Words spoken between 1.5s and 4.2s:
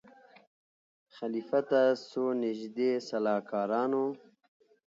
ته څو نیژدې سلاکارانو